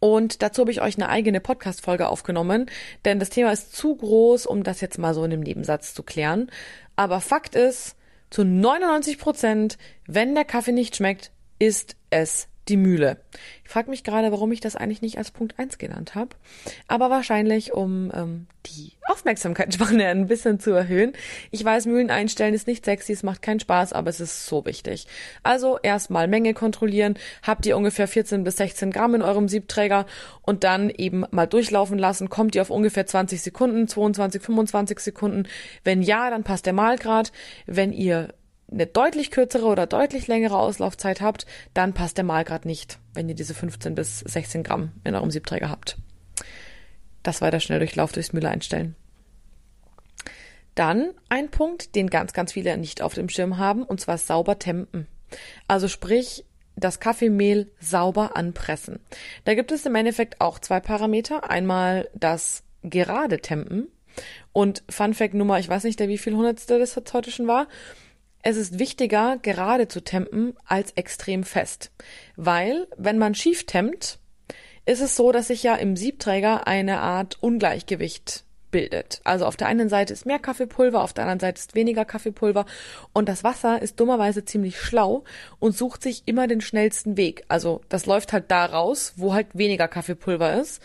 Und 0.00 0.42
dazu 0.42 0.62
habe 0.62 0.70
ich 0.70 0.80
euch 0.80 0.96
eine 0.96 1.10
eigene 1.10 1.40
Podcast-Folge 1.40 2.08
aufgenommen, 2.08 2.66
denn 3.04 3.18
das 3.18 3.30
Thema 3.30 3.52
ist 3.52 3.76
zu 3.76 3.94
groß, 3.94 4.46
um 4.46 4.64
das 4.64 4.80
jetzt 4.80 4.98
mal 4.98 5.14
so 5.14 5.22
in 5.24 5.32
einem 5.32 5.42
Nebensatz 5.42 5.92
zu 5.94 6.02
klären. 6.02 6.50
Aber 6.96 7.20
Fakt 7.20 7.54
ist, 7.54 7.96
zu 8.30 8.44
99 8.44 9.18
Prozent, 9.18 9.76
wenn 10.06 10.34
der 10.34 10.44
Kaffee 10.44 10.72
nicht 10.72 10.96
schmeckt, 10.96 11.30
ist 11.58 11.96
es 12.08 12.48
die 12.70 12.76
Mühle. 12.76 13.18
Ich 13.64 13.70
frage 13.70 13.90
mich 13.90 14.04
gerade, 14.04 14.32
warum 14.32 14.52
ich 14.52 14.60
das 14.60 14.76
eigentlich 14.76 15.02
nicht 15.02 15.18
als 15.18 15.30
Punkt 15.30 15.58
1 15.58 15.78
genannt 15.78 16.14
habe. 16.14 16.30
Aber 16.88 17.10
wahrscheinlich, 17.10 17.72
um 17.72 18.10
ähm, 18.14 18.46
die 18.66 18.92
Aufmerksamkeitsspanne 19.06 20.06
ein 20.08 20.28
bisschen 20.28 20.60
zu 20.60 20.70
erhöhen. 20.70 21.12
Ich 21.50 21.64
weiß, 21.64 21.86
Mühlen 21.86 22.10
einstellen 22.10 22.54
ist 22.54 22.66
nicht 22.66 22.84
sexy, 22.84 23.12
es 23.12 23.22
macht 23.22 23.42
keinen 23.42 23.60
Spaß, 23.60 23.92
aber 23.92 24.10
es 24.10 24.20
ist 24.20 24.46
so 24.46 24.64
wichtig. 24.64 25.06
Also 25.42 25.78
erstmal 25.82 26.28
Menge 26.28 26.54
kontrollieren. 26.54 27.14
Habt 27.42 27.66
ihr 27.66 27.76
ungefähr 27.76 28.08
14 28.08 28.44
bis 28.44 28.56
16 28.56 28.90
Gramm 28.92 29.14
in 29.14 29.22
eurem 29.22 29.48
Siebträger 29.48 30.06
und 30.42 30.64
dann 30.64 30.90
eben 30.90 31.24
mal 31.30 31.46
durchlaufen 31.46 31.98
lassen. 31.98 32.28
Kommt 32.28 32.54
ihr 32.54 32.62
auf 32.62 32.70
ungefähr 32.70 33.06
20 33.06 33.42
Sekunden, 33.42 33.88
22, 33.88 34.42
25 34.42 35.00
Sekunden? 35.00 35.48
Wenn 35.84 36.02
ja, 36.02 36.30
dann 36.30 36.44
passt 36.44 36.66
der 36.66 36.72
Mahlgrad. 36.72 37.32
Wenn 37.66 37.92
ihr 37.92 38.34
eine 38.70 38.86
deutlich 38.86 39.30
kürzere 39.30 39.66
oder 39.66 39.86
deutlich 39.86 40.26
längere 40.26 40.58
Auslaufzeit 40.58 41.20
habt, 41.20 41.46
dann 41.74 41.92
passt 41.92 42.16
der 42.16 42.24
Mahlgrad 42.24 42.64
nicht, 42.64 42.98
wenn 43.14 43.28
ihr 43.28 43.34
diese 43.34 43.54
15 43.54 43.94
bis 43.94 44.20
16 44.20 44.62
Gramm 44.62 44.92
in 45.04 45.14
eurem 45.14 45.30
Siebträger 45.30 45.70
habt. 45.70 45.98
Das 47.22 47.40
war 47.40 47.50
der 47.50 47.60
Schnelldurchlauf 47.60 48.12
durchs 48.12 48.32
Müller 48.32 48.50
einstellen. 48.50 48.94
Dann 50.74 51.10
ein 51.28 51.50
Punkt, 51.50 51.94
den 51.94 52.08
ganz, 52.08 52.32
ganz 52.32 52.52
viele 52.52 52.76
nicht 52.78 53.02
auf 53.02 53.14
dem 53.14 53.28
Schirm 53.28 53.58
haben, 53.58 53.82
und 53.82 54.00
zwar 54.00 54.18
sauber 54.18 54.58
tempen. 54.58 55.06
Also 55.66 55.88
sprich, 55.88 56.44
das 56.76 57.00
Kaffeemehl 57.00 57.70
sauber 57.80 58.36
anpressen. 58.36 59.00
Da 59.44 59.54
gibt 59.54 59.72
es 59.72 59.84
im 59.84 59.94
Endeffekt 59.94 60.40
auch 60.40 60.58
zwei 60.58 60.80
Parameter. 60.80 61.50
Einmal 61.50 62.08
das 62.14 62.62
gerade 62.82 63.40
Tempen 63.40 63.88
und 64.52 64.82
Fun 64.88 65.14
Fact 65.14 65.34
Nummer, 65.34 65.58
ich 65.58 65.68
weiß 65.68 65.84
nicht, 65.84 66.00
der 66.00 66.08
wie 66.08 66.18
viel 66.18 66.34
Hundertste 66.34 66.78
das 66.78 66.94
jetzt 66.94 67.12
heute 67.12 67.30
schon 67.30 67.46
war. 67.46 67.68
Es 68.42 68.56
ist 68.56 68.78
wichtiger, 68.78 69.38
gerade 69.42 69.88
zu 69.88 70.02
tempen, 70.02 70.54
als 70.64 70.92
extrem 70.92 71.44
fest. 71.44 71.90
Weil, 72.36 72.88
wenn 72.96 73.18
man 73.18 73.34
schief 73.34 73.66
tempt, 73.66 74.18
ist 74.86 75.00
es 75.00 75.16
so, 75.16 75.30
dass 75.30 75.48
sich 75.48 75.62
ja 75.62 75.74
im 75.74 75.96
Siebträger 75.96 76.66
eine 76.66 77.00
Art 77.00 77.42
Ungleichgewicht 77.42 78.44
bildet. 78.70 79.20
Also 79.24 79.46
auf 79.46 79.56
der 79.56 79.66
einen 79.66 79.88
Seite 79.88 80.12
ist 80.12 80.26
mehr 80.26 80.38
Kaffeepulver, 80.38 81.02
auf 81.02 81.12
der 81.12 81.24
anderen 81.24 81.40
Seite 81.40 81.58
ist 81.58 81.74
weniger 81.74 82.04
Kaffeepulver 82.04 82.66
und 83.12 83.28
das 83.28 83.44
Wasser 83.44 83.82
ist 83.82 83.98
dummerweise 84.00 84.44
ziemlich 84.44 84.80
schlau 84.80 85.24
und 85.58 85.76
sucht 85.76 86.02
sich 86.02 86.22
immer 86.26 86.46
den 86.46 86.60
schnellsten 86.60 87.16
Weg. 87.16 87.44
Also 87.48 87.82
das 87.88 88.06
läuft 88.06 88.32
halt 88.32 88.50
da 88.50 88.64
raus, 88.64 89.14
wo 89.16 89.34
halt 89.34 89.48
weniger 89.54 89.88
Kaffeepulver 89.88 90.60
ist. 90.60 90.80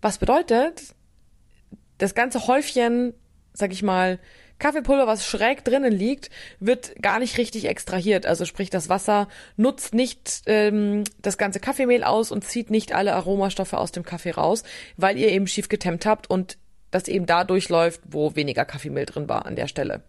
Was 0.00 0.18
bedeutet, 0.18 0.94
das 1.98 2.14
ganze 2.14 2.46
Häufchen, 2.46 3.14
sag 3.52 3.72
ich 3.72 3.82
mal, 3.82 4.18
Kaffeepulver, 4.62 5.08
was 5.08 5.26
schräg 5.26 5.64
drinnen 5.64 5.92
liegt, 5.92 6.30
wird 6.60 6.94
gar 7.02 7.18
nicht 7.18 7.36
richtig 7.36 7.66
extrahiert. 7.66 8.26
Also 8.26 8.44
sprich, 8.44 8.70
das 8.70 8.88
Wasser 8.88 9.26
nutzt 9.56 9.92
nicht 9.92 10.42
ähm, 10.46 11.02
das 11.20 11.36
ganze 11.36 11.58
Kaffeemehl 11.58 12.04
aus 12.04 12.30
und 12.30 12.44
zieht 12.44 12.70
nicht 12.70 12.92
alle 12.94 13.14
Aromastoffe 13.14 13.72
aus 13.72 13.90
dem 13.90 14.04
Kaffee 14.04 14.30
raus, 14.30 14.62
weil 14.96 15.18
ihr 15.18 15.32
eben 15.32 15.48
schief 15.48 15.68
getemmt 15.68 16.06
habt 16.06 16.30
und 16.30 16.58
das 16.92 17.08
eben 17.08 17.26
da 17.26 17.42
durchläuft, 17.42 18.02
wo 18.08 18.36
weniger 18.36 18.64
Kaffeemehl 18.64 19.04
drin 19.04 19.28
war 19.28 19.46
an 19.46 19.56
der 19.56 19.66
Stelle. 19.66 20.04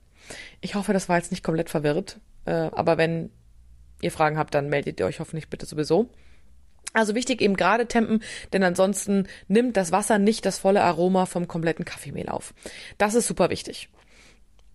Ich 0.61 0.75
hoffe, 0.75 0.93
das 0.93 1.09
war 1.09 1.17
jetzt 1.17 1.31
nicht 1.31 1.43
komplett 1.43 1.71
verwirrt, 1.71 2.19
äh, 2.45 2.51
aber 2.51 2.99
wenn 2.99 3.31
ihr 4.01 4.11
Fragen 4.11 4.37
habt, 4.37 4.53
dann 4.53 4.69
meldet 4.69 4.99
ihr 4.99 5.07
euch 5.07 5.19
hoffentlich 5.19 5.49
bitte 5.49 5.65
sowieso. 5.65 6.11
Also 6.93 7.15
wichtig 7.15 7.41
eben 7.41 7.55
gerade 7.55 7.87
tempen, 7.87 8.21
denn 8.53 8.61
ansonsten 8.61 9.27
nimmt 9.47 9.77
das 9.77 9.91
Wasser 9.91 10.19
nicht 10.19 10.45
das 10.45 10.59
volle 10.59 10.83
Aroma 10.83 11.25
vom 11.25 11.47
kompletten 11.47 11.85
Kaffeemehl 11.85 12.29
auf. 12.29 12.53
Das 12.99 13.15
ist 13.15 13.25
super 13.25 13.49
wichtig. 13.49 13.89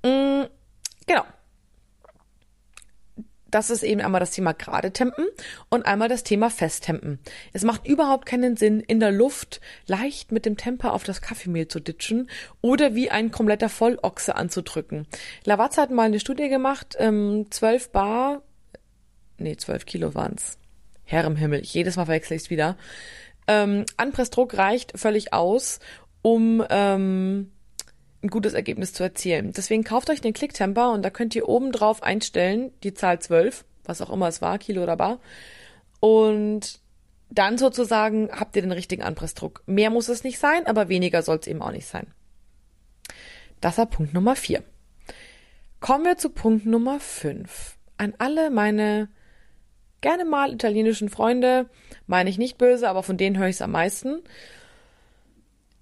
Mm, 0.02 0.44
genau. 1.06 1.24
Das 3.50 3.70
ist 3.70 3.82
eben 3.82 4.02
einmal 4.02 4.20
das 4.20 4.32
Thema 4.32 4.52
gerade 4.52 4.92
tempen 4.92 5.24
und 5.70 5.86
einmal 5.86 6.08
das 6.08 6.22
Thema 6.22 6.50
festtempen. 6.50 7.18
Es 7.54 7.64
macht 7.64 7.86
überhaupt 7.86 8.26
keinen 8.26 8.56
Sinn, 8.56 8.80
in 8.80 9.00
der 9.00 9.10
Luft 9.10 9.62
leicht 9.86 10.32
mit 10.32 10.44
dem 10.44 10.58
Temper 10.58 10.92
auf 10.92 11.02
das 11.02 11.22
Kaffeemehl 11.22 11.66
zu 11.66 11.80
ditchen 11.80 12.28
oder 12.60 12.94
wie 12.94 13.10
ein 13.10 13.30
kompletter 13.30 13.70
Vollochse 13.70 14.36
anzudrücken. 14.36 15.06
Lavazza 15.44 15.80
hat 15.80 15.90
mal 15.90 16.04
eine 16.04 16.20
Studie 16.20 16.50
gemacht, 16.50 16.96
ähm, 16.98 17.46
12 17.50 17.90
Bar, 17.90 18.42
nee, 19.38 19.56
12 19.56 19.86
Kilo 19.86 20.14
waren's. 20.14 20.58
Herr 21.04 21.24
im 21.24 21.36
Himmel, 21.36 21.62
jedes 21.62 21.96
Mal 21.96 22.04
verwechsel 22.04 22.36
ich's 22.36 22.50
wieder. 22.50 22.76
Ähm, 23.46 23.86
Anpressdruck 23.96 24.58
reicht 24.58 24.98
völlig 24.98 25.32
aus, 25.32 25.80
um 26.20 26.62
ähm, 26.68 27.50
ein 28.22 28.28
gutes 28.28 28.54
Ergebnis 28.54 28.92
zu 28.92 29.02
erzielen. 29.02 29.52
Deswegen 29.52 29.84
kauft 29.84 30.10
euch 30.10 30.20
den 30.20 30.32
Clicktemper 30.32 30.92
und 30.92 31.02
da 31.02 31.10
könnt 31.10 31.36
ihr 31.36 31.48
oben 31.48 31.72
drauf 31.72 32.02
einstellen, 32.02 32.72
die 32.82 32.94
Zahl 32.94 33.20
12, 33.20 33.64
was 33.84 34.02
auch 34.02 34.10
immer 34.10 34.28
es 34.28 34.42
war, 34.42 34.58
Kilo 34.58 34.82
oder 34.82 34.96
Bar. 34.96 35.20
Und 36.00 36.80
dann 37.30 37.58
sozusagen 37.58 38.30
habt 38.32 38.56
ihr 38.56 38.62
den 38.62 38.72
richtigen 38.72 39.02
Anpressdruck. 39.02 39.62
Mehr 39.66 39.90
muss 39.90 40.08
es 40.08 40.24
nicht 40.24 40.38
sein, 40.38 40.66
aber 40.66 40.88
weniger 40.88 41.22
soll 41.22 41.38
es 41.38 41.46
eben 41.46 41.62
auch 41.62 41.72
nicht 41.72 41.86
sein. 41.86 42.06
Das 43.60 43.78
war 43.78 43.86
Punkt 43.86 44.14
Nummer 44.14 44.36
4. 44.36 44.62
Kommen 45.80 46.04
wir 46.04 46.16
zu 46.16 46.30
Punkt 46.30 46.66
Nummer 46.66 46.98
5. 47.00 47.76
An 47.98 48.14
alle 48.18 48.50
meine 48.50 49.08
gerne 50.00 50.24
mal 50.24 50.52
italienischen 50.52 51.08
Freunde, 51.08 51.68
meine 52.06 52.30
ich 52.30 52.38
nicht 52.38 52.58
böse, 52.58 52.88
aber 52.88 53.02
von 53.02 53.16
denen 53.16 53.38
höre 53.38 53.48
ich 53.48 53.56
es 53.56 53.62
am 53.62 53.72
meisten. 53.72 54.22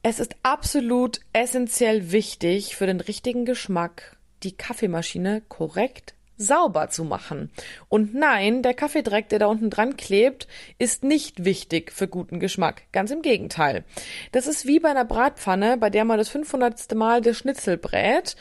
Es 0.08 0.20
ist 0.20 0.36
absolut 0.44 1.18
essentiell 1.32 2.12
wichtig 2.12 2.76
für 2.76 2.86
den 2.86 3.00
richtigen 3.00 3.44
Geschmack, 3.44 4.16
die 4.44 4.56
Kaffeemaschine 4.56 5.42
korrekt 5.48 6.14
sauber 6.36 6.90
zu 6.90 7.02
machen. 7.02 7.50
Und 7.88 8.14
nein, 8.14 8.62
der 8.62 8.72
Kaffeedreck, 8.72 9.28
der 9.30 9.40
da 9.40 9.46
unten 9.46 9.68
dran 9.68 9.96
klebt, 9.96 10.46
ist 10.78 11.02
nicht 11.02 11.44
wichtig 11.44 11.90
für 11.90 12.06
guten 12.06 12.38
Geschmack. 12.38 12.82
Ganz 12.92 13.10
im 13.10 13.20
Gegenteil. 13.20 13.82
Das 14.30 14.46
ist 14.46 14.64
wie 14.64 14.78
bei 14.78 14.90
einer 14.90 15.04
Bratpfanne, 15.04 15.76
bei 15.76 15.90
der 15.90 16.04
man 16.04 16.18
das 16.18 16.28
500. 16.28 16.94
Mal 16.94 17.20
das 17.20 17.36
Schnitzel 17.36 17.76
brät 17.76 18.36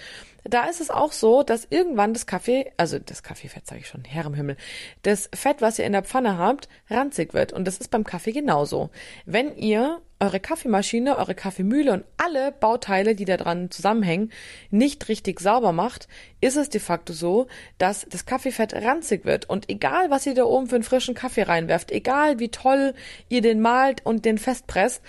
da 0.47 0.65
ist 0.65 0.79
es 0.79 0.91
auch 0.91 1.11
so, 1.11 1.41
dass 1.41 1.67
irgendwann 1.69 2.13
das 2.13 2.27
Kaffee, 2.27 2.71
also 2.77 2.99
das 2.99 3.23
Kaffeefett 3.23 3.65
sage 3.65 3.81
ich 3.81 3.87
schon, 3.87 4.03
Herr 4.03 4.25
im 4.25 4.35
Himmel, 4.35 4.57
das 5.01 5.29
Fett, 5.33 5.61
was 5.61 5.79
ihr 5.79 5.85
in 5.85 5.93
der 5.93 6.03
Pfanne 6.03 6.37
habt, 6.37 6.69
ranzig 6.89 7.33
wird. 7.33 7.51
Und 7.51 7.65
das 7.65 7.77
ist 7.77 7.89
beim 7.89 8.03
Kaffee 8.03 8.31
genauso. 8.31 8.91
Wenn 9.25 9.55
ihr 9.57 10.01
eure 10.19 10.39
Kaffeemaschine, 10.39 11.17
eure 11.17 11.35
Kaffeemühle 11.35 11.91
und 11.93 12.05
alle 12.17 12.51
Bauteile, 12.51 13.15
die 13.15 13.25
da 13.25 13.37
dran 13.37 13.69
zusammenhängen, 13.69 14.31
nicht 14.71 15.07
richtig 15.09 15.39
sauber 15.39 15.71
macht, 15.71 16.07
ist 16.41 16.55
es 16.55 16.69
de 16.69 16.79
facto 16.79 17.13
so, 17.13 17.47
dass 17.77 18.05
das 18.09 18.25
Kaffeefett 18.25 18.73
ranzig 18.73 19.25
wird. 19.25 19.49
Und 19.49 19.69
egal, 19.69 20.09
was 20.09 20.25
ihr 20.25 20.33
da 20.33 20.45
oben 20.45 20.67
für 20.67 20.75
einen 20.75 20.83
frischen 20.83 21.15
Kaffee 21.15 21.43
reinwerft, 21.43 21.91
egal 21.91 22.39
wie 22.39 22.49
toll 22.49 22.93
ihr 23.29 23.41
den 23.41 23.61
malt 23.61 24.05
und 24.05 24.25
den 24.25 24.37
festpresst, 24.37 25.01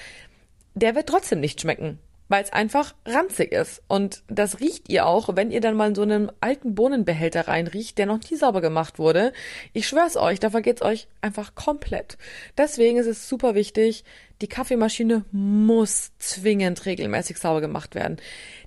der 0.75 0.95
wird 0.95 1.09
trotzdem 1.09 1.41
nicht 1.41 1.61
schmecken 1.61 1.99
weil 2.29 2.43
es 2.43 2.53
einfach 2.53 2.95
ranzig 3.05 3.53
ist. 3.53 3.83
Und 3.89 4.23
das 4.29 4.61
riecht 4.61 4.89
ihr 4.89 5.07
auch, 5.07 5.31
wenn 5.35 5.51
ihr 5.51 5.61
dann 5.61 5.77
mal 5.77 5.89
in 5.89 5.95
so 5.95 6.03
einem 6.03 6.31
alten 6.41 6.75
Bohnenbehälter 6.75 7.49
reinriecht, 7.49 7.99
der 7.99 8.07
noch 8.07 8.19
nie 8.31 8.37
sauber 8.37 8.61
gemacht 8.61 8.99
wurde. 8.99 9.33
Ich 9.73 9.87
schwör's 9.87 10.17
euch, 10.17 10.41
da 10.41 10.51
vergeht's 10.51 10.83
euch 10.83 11.09
einfach 11.21 11.55
komplett. 11.55 12.19
Deswegen 12.59 12.99
ist 12.99 13.07
es 13.07 13.29
super 13.29 13.55
wichtig, 13.55 14.05
die 14.43 14.49
Kaffeemaschine 14.49 15.25
muss 15.33 16.11
zwingend 16.19 16.85
regelmäßig 16.85 17.39
sauber 17.39 17.63
gemacht 17.63 17.95
werden. 17.95 18.19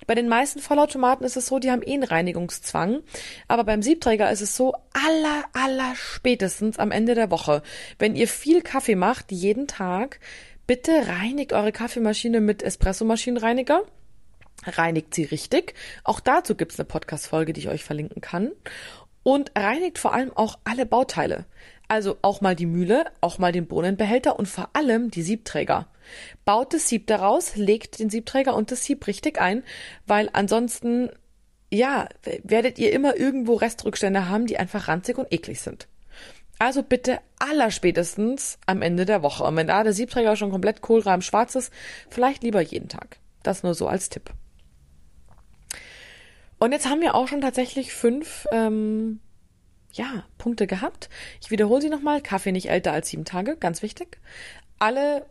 Bei 0.08 0.16
den 0.16 0.28
meisten 0.28 0.60
Vollautomaten 0.60 1.24
ist 1.24 1.38
es 1.38 1.46
so, 1.46 1.60
die 1.60 1.70
haben 1.70 1.84
eh 1.84 1.94
einen 1.94 2.04
Reinigungszwang. 2.04 3.02
Aber 3.48 3.64
beim 3.64 3.84
Siebträger 3.84 4.32
ist 4.32 4.42
es 4.42 4.56
so, 4.56 4.74
aller, 4.94 5.44
aller 5.54 5.94
spätestens 5.96 6.80
am 6.80 6.90
Ende 6.90 7.14
der 7.14 7.30
Woche. 7.30 7.62
Wenn 8.00 8.16
ihr 8.16 8.28
viel 8.28 8.64
Kaffee 8.64 8.96
macht, 8.96 9.32
jeden 9.32 9.68
Tag, 9.68 10.20
Bitte 10.70 11.08
reinigt 11.08 11.52
eure 11.52 11.72
Kaffeemaschine 11.72 12.42
mit 12.42 12.62
Espressomaschinenreiniger. 12.62 13.82
Reinigt 14.64 15.16
sie 15.16 15.24
richtig. 15.24 15.74
Auch 16.04 16.20
dazu 16.20 16.54
gibt's 16.54 16.80
eine 16.80 16.86
Podcast-Folge, 16.86 17.54
die 17.54 17.62
ich 17.62 17.70
euch 17.70 17.84
verlinken 17.84 18.22
kann. 18.22 18.52
Und 19.24 19.52
reinigt 19.58 19.98
vor 19.98 20.14
allem 20.14 20.32
auch 20.32 20.60
alle 20.66 20.86
Bauteile. 20.86 21.46
Also 21.88 22.18
auch 22.22 22.42
mal 22.42 22.56
die 22.56 22.68
Mühle, 22.68 23.06
auch 23.20 23.40
mal 23.40 23.52
den 23.52 23.66
Bohnenbehälter 23.66 24.38
und 24.38 24.46
vor 24.46 24.70
allem 24.74 25.10
die 25.10 25.24
Siebträger. 25.24 25.88
Baut 26.46 26.76
das 26.76 26.88
Sieb 26.88 27.08
daraus, 27.08 27.56
legt 27.56 27.98
den 27.98 28.12
Siebträger 28.12 28.56
und 28.56 28.70
das 28.70 28.86
Sieb 28.86 29.08
richtig 29.08 29.42
ein, 29.42 29.64
weil 30.06 30.30
ansonsten, 30.34 31.10
ja, 31.74 32.08
werdet 32.44 32.78
ihr 32.78 32.92
immer 32.92 33.18
irgendwo 33.18 33.56
Restrückstände 33.56 34.30
haben, 34.30 34.46
die 34.46 34.60
einfach 34.60 34.88
ranzig 34.88 35.18
und 35.18 35.34
eklig 35.34 35.62
sind. 35.62 35.88
Also 36.60 36.84
bitte 36.84 37.20
allerspätestens 37.40 38.60
am 38.66 38.82
Ende 38.82 39.06
der 39.06 39.24
Woche. 39.24 39.46
Und 39.46 39.56
wenn 39.56 39.68
da 39.68 39.84
der 39.84 39.94
Siebträger 39.94 40.36
schon 40.36 40.52
komplett 40.52 40.82
kohlreim 40.82 41.22
schwarz 41.22 41.56
ist, 41.56 41.74
vielleicht 42.10 42.44
lieber 42.44 42.62
jeden 42.62 42.90
Tag. 42.90 43.18
Das 43.44 43.64
nur 43.64 43.74
so 43.74 43.88
als 43.88 44.10
Tipp. 44.10 44.30
Und 46.60 46.74
jetzt 46.74 46.90
haben 46.90 47.00
wir 47.00 47.16
auch 47.16 47.30
schon 47.30 47.40
tatsächlich 47.40 47.94
fünf 47.94 48.46
ähm, 48.52 49.22
ja, 49.94 50.26
Punkte 50.38 50.68
gehabt. 50.68 51.10
Ich 51.42 51.50
wiederhole 51.50 51.82
sie 51.82 51.90
nochmal. 51.90 52.22
Kaffee 52.22 52.52
nicht 52.52 52.70
älter 52.70 52.92
als 52.92 53.10
sieben 53.10 53.24
Tage, 53.24 53.56
ganz 53.56 53.82
wichtig. 53.82 54.20
Alle 54.78 55.26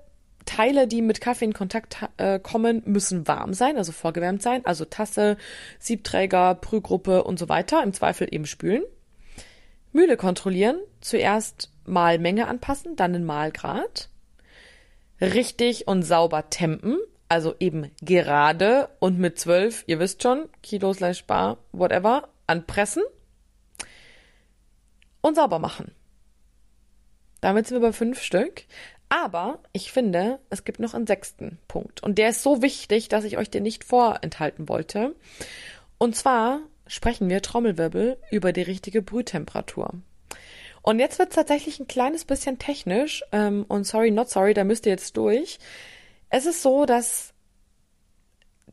Teile, 0.46 0.88
die 0.88 1.02
mit 1.02 1.20
Kaffee 1.20 1.44
in 1.44 1.52
Kontakt 1.52 1.98
äh, 2.16 2.38
kommen, 2.38 2.82
müssen 2.86 3.28
warm 3.28 3.52
sein, 3.52 3.76
also 3.76 3.92
vorgewärmt 3.92 4.40
sein. 4.40 4.64
Also 4.64 4.86
Tasse, 4.86 5.36
Siebträger, 5.78 6.54
Brühgruppe 6.54 7.24
und 7.24 7.38
so 7.38 7.50
weiter. 7.50 7.82
Im 7.82 7.92
Zweifel 7.92 8.28
eben 8.30 8.46
spülen. 8.46 8.82
Mühle 9.92 10.16
kontrollieren. 10.16 10.78
Zuerst 11.00 11.70
Mahlmenge 11.84 12.48
anpassen, 12.48 12.96
dann 12.96 13.12
den 13.12 13.24
Mahlgrad. 13.24 14.08
Richtig 15.20 15.88
und 15.88 16.02
sauber 16.02 16.48
tempen, 16.50 16.98
also 17.28 17.54
eben 17.58 17.90
gerade 18.00 18.88
und 19.00 19.18
mit 19.18 19.38
zwölf, 19.38 19.84
ihr 19.86 19.98
wisst 19.98 20.22
schon, 20.22 20.48
Kilo 20.62 20.92
slash 20.92 21.24
Bar, 21.24 21.58
whatever, 21.72 22.28
anpressen 22.46 23.02
und 25.20 25.34
sauber 25.34 25.58
machen. 25.58 25.92
Damit 27.40 27.66
sind 27.66 27.80
wir 27.80 27.88
bei 27.88 27.92
fünf 27.92 28.20
Stück. 28.22 28.64
Aber 29.10 29.60
ich 29.72 29.90
finde, 29.90 30.38
es 30.50 30.64
gibt 30.64 30.80
noch 30.80 30.94
einen 30.94 31.06
sechsten 31.06 31.58
Punkt. 31.66 32.02
Und 32.02 32.18
der 32.18 32.28
ist 32.30 32.42
so 32.42 32.60
wichtig, 32.60 33.08
dass 33.08 33.24
ich 33.24 33.38
euch 33.38 33.50
den 33.50 33.62
nicht 33.62 33.84
vorenthalten 33.84 34.68
wollte. 34.68 35.14
Und 35.96 36.14
zwar 36.14 36.60
sprechen 36.86 37.28
wir 37.28 37.40
Trommelwirbel 37.40 38.18
über 38.30 38.52
die 38.52 38.62
richtige 38.62 39.00
Brühtemperatur. 39.00 39.94
Und 40.82 40.98
jetzt 40.98 41.18
wird 41.18 41.30
es 41.30 41.34
tatsächlich 41.36 41.80
ein 41.80 41.88
kleines 41.88 42.24
bisschen 42.24 42.58
technisch. 42.58 43.22
Ähm, 43.32 43.64
und 43.68 43.84
sorry, 43.84 44.10
not 44.10 44.30
sorry, 44.30 44.54
da 44.54 44.64
müsst 44.64 44.86
ihr 44.86 44.92
jetzt 44.92 45.16
durch. 45.16 45.58
Es 46.30 46.46
ist 46.46 46.62
so, 46.62 46.86
dass 46.86 47.34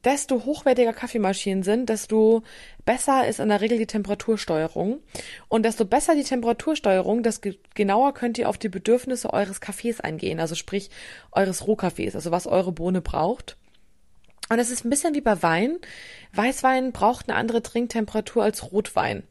desto 0.06 0.46
hochwertiger 0.46 0.94
Kaffeemaschinen 0.94 1.64
sind, 1.64 1.90
desto 1.90 2.44
besser 2.86 3.28
ist 3.28 3.40
in 3.40 3.50
der 3.50 3.62
Regel 3.62 3.80
die 3.80 3.88
Temperatursteuerung. 3.88 5.00
Und 5.48 5.64
desto 5.66 5.84
besser 5.84 6.16
die 6.16 6.24
Temperatursteuerung, 6.24 7.24
desto 7.24 7.50
genauer 7.74 8.14
könnt 8.14 8.38
ihr 8.38 8.48
auf 8.48 8.58
die 8.58 8.70
Bedürfnisse 8.70 9.34
eures 9.34 9.62
Kaffees 9.62 10.00
eingehen. 10.00 10.40
Also 10.40 10.56
sprich 10.56 10.92
eures 11.32 11.66
Rohkaffees, 11.68 12.16
also 12.16 12.32
was 12.32 12.46
eure 12.46 12.72
Bohne 12.72 13.02
braucht. 13.02 13.58
Und 14.50 14.60
es 14.60 14.70
ist 14.70 14.86
ein 14.86 14.92
bisschen 14.92 15.16
wie 15.16 15.22
bei 15.22 15.42
Wein. 15.42 15.80
Weißwein 16.34 16.92
braucht 16.92 17.28
eine 17.28 17.38
andere 17.38 17.64
Trinktemperatur 17.64 18.44
als 18.44 18.72
Rotwein. 18.72 19.24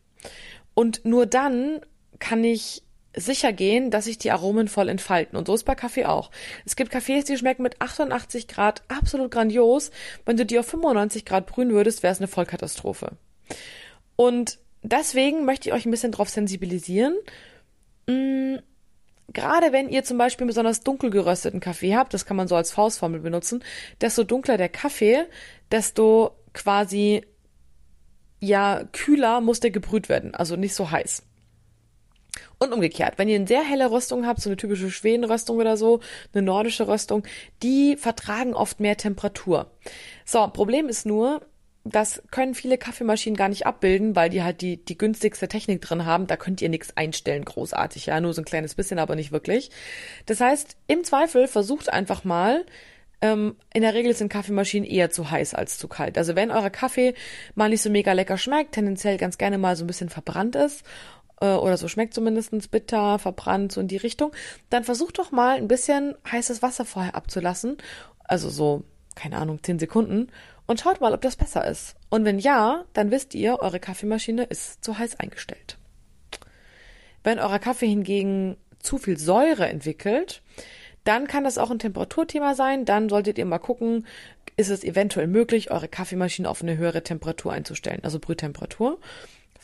Und 0.74 1.04
nur 1.04 1.26
dann 1.26 1.80
kann 2.18 2.44
ich 2.44 2.82
sicher 3.16 3.52
gehen, 3.52 3.90
dass 3.90 4.06
sich 4.06 4.18
die 4.18 4.32
Aromen 4.32 4.68
voll 4.68 4.88
entfalten. 4.88 5.38
Und 5.38 5.46
so 5.46 5.54
ist 5.54 5.64
bei 5.64 5.74
Kaffee 5.74 6.04
auch. 6.06 6.30
Es 6.64 6.76
gibt 6.76 6.90
Kaffees, 6.90 7.24
die 7.24 7.36
schmecken 7.36 7.62
mit 7.62 7.80
88 7.80 8.48
Grad 8.48 8.82
absolut 8.88 9.30
grandios. 9.30 9.90
Wenn 10.26 10.36
du 10.36 10.44
die 10.44 10.58
auf 10.58 10.66
95 10.66 11.24
Grad 11.24 11.46
brühen 11.46 11.70
würdest, 11.70 12.02
wäre 12.02 12.12
es 12.12 12.18
eine 12.18 12.28
Vollkatastrophe. 12.28 13.12
Und 14.16 14.58
deswegen 14.82 15.44
möchte 15.44 15.68
ich 15.68 15.74
euch 15.74 15.86
ein 15.86 15.90
bisschen 15.90 16.12
darauf 16.12 16.28
sensibilisieren. 16.28 17.14
Mh, 18.06 18.14
mm, 18.14 18.58
Gerade 19.32 19.72
wenn 19.72 19.88
ihr 19.88 20.04
zum 20.04 20.18
Beispiel 20.18 20.46
besonders 20.46 20.82
dunkel 20.82 21.08
gerösteten 21.10 21.58
Kaffee 21.58 21.96
habt, 21.96 22.12
das 22.12 22.26
kann 22.26 22.36
man 22.36 22.46
so 22.46 22.56
als 22.56 22.70
Faustformel 22.70 23.20
benutzen, 23.20 23.64
desto 24.00 24.22
dunkler 24.22 24.58
der 24.58 24.68
Kaffee, 24.68 25.24
desto 25.72 26.36
quasi 26.52 27.24
ja 28.38 28.84
kühler 28.92 29.40
muss 29.40 29.60
der 29.60 29.70
gebrüht 29.70 30.10
werden, 30.10 30.34
also 30.34 30.56
nicht 30.56 30.74
so 30.74 30.90
heiß. 30.90 31.22
Und 32.58 32.72
umgekehrt, 32.72 33.14
wenn 33.16 33.28
ihr 33.28 33.36
eine 33.36 33.46
sehr 33.46 33.62
helle 33.62 33.90
Röstung 33.90 34.26
habt, 34.26 34.40
so 34.40 34.48
eine 34.48 34.56
typische 34.56 34.90
Schwedenröstung 34.90 35.58
oder 35.58 35.76
so, 35.76 36.00
eine 36.32 36.42
nordische 36.42 36.88
Röstung, 36.88 37.24
die 37.62 37.96
vertragen 37.96 38.54
oft 38.54 38.80
mehr 38.80 38.96
Temperatur. 38.96 39.70
So, 40.24 40.46
Problem 40.48 40.88
ist 40.88 41.06
nur, 41.06 41.42
das 41.84 42.22
können 42.30 42.54
viele 42.54 42.78
Kaffeemaschinen 42.78 43.36
gar 43.36 43.50
nicht 43.50 43.66
abbilden, 43.66 44.16
weil 44.16 44.30
die 44.30 44.42
halt 44.42 44.62
die, 44.62 44.82
die 44.82 44.96
günstigste 44.96 45.48
Technik 45.48 45.82
drin 45.82 46.06
haben. 46.06 46.26
Da 46.26 46.36
könnt 46.36 46.62
ihr 46.62 46.70
nichts 46.70 46.96
einstellen, 46.96 47.44
großartig, 47.44 48.06
ja, 48.06 48.20
nur 48.20 48.32
so 48.32 48.40
ein 48.40 48.46
kleines 48.46 48.74
bisschen, 48.74 48.98
aber 48.98 49.16
nicht 49.16 49.32
wirklich. 49.32 49.70
Das 50.24 50.40
heißt, 50.40 50.76
im 50.86 51.04
Zweifel 51.04 51.46
versucht 51.46 51.92
einfach 51.92 52.24
mal, 52.24 52.64
ähm, 53.20 53.56
in 53.72 53.82
der 53.82 53.94
Regel 53.94 54.14
sind 54.14 54.30
Kaffeemaschinen 54.30 54.88
eher 54.88 55.10
zu 55.10 55.30
heiß 55.30 55.54
als 55.54 55.76
zu 55.76 55.86
kalt. 55.86 56.16
Also 56.16 56.34
wenn 56.36 56.50
euer 56.50 56.70
Kaffee 56.70 57.14
mal 57.54 57.68
nicht 57.68 57.82
so 57.82 57.90
mega 57.90 58.12
lecker 58.12 58.38
schmeckt, 58.38 58.72
tendenziell 58.72 59.18
ganz 59.18 59.36
gerne 59.36 59.58
mal 59.58 59.76
so 59.76 59.84
ein 59.84 59.86
bisschen 59.86 60.08
verbrannt 60.08 60.56
ist 60.56 60.84
oder 61.40 61.76
so 61.76 61.88
schmeckt 61.88 62.14
zumindestens 62.14 62.68
bitter, 62.68 63.18
verbrannt, 63.18 63.72
so 63.72 63.80
in 63.80 63.88
die 63.88 63.96
Richtung, 63.96 64.32
dann 64.70 64.84
versucht 64.84 65.18
doch 65.18 65.32
mal 65.32 65.56
ein 65.56 65.68
bisschen 65.68 66.14
heißes 66.30 66.62
Wasser 66.62 66.84
vorher 66.84 67.14
abzulassen. 67.16 67.76
Also 68.24 68.48
so, 68.48 68.84
keine 69.14 69.36
Ahnung, 69.36 69.62
10 69.62 69.78
Sekunden 69.78 70.28
und 70.66 70.80
schaut 70.80 71.00
mal, 71.00 71.12
ob 71.12 71.20
das 71.20 71.36
besser 71.36 71.66
ist. 71.66 71.96
Und 72.08 72.24
wenn 72.24 72.38
ja, 72.38 72.84
dann 72.92 73.10
wisst 73.10 73.34
ihr, 73.34 73.60
eure 73.60 73.80
Kaffeemaschine 73.80 74.44
ist 74.44 74.84
zu 74.84 74.98
heiß 74.98 75.20
eingestellt. 75.20 75.78
Wenn 77.22 77.38
euer 77.38 77.58
Kaffee 77.58 77.88
hingegen 77.88 78.56
zu 78.78 78.98
viel 78.98 79.18
Säure 79.18 79.66
entwickelt, 79.66 80.42
dann 81.04 81.26
kann 81.26 81.44
das 81.44 81.58
auch 81.58 81.70
ein 81.70 81.78
Temperaturthema 81.78 82.54
sein. 82.54 82.84
Dann 82.84 83.08
solltet 83.08 83.38
ihr 83.38 83.44
mal 83.44 83.58
gucken, 83.58 84.06
ist 84.56 84.70
es 84.70 84.84
eventuell 84.84 85.26
möglich, 85.26 85.70
eure 85.70 85.88
Kaffeemaschine 85.88 86.48
auf 86.48 86.62
eine 86.62 86.76
höhere 86.76 87.02
Temperatur 87.02 87.52
einzustellen, 87.52 88.00
also 88.02 88.18
Brühtemperatur. 88.18 88.98